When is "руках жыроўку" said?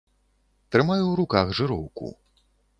1.21-2.13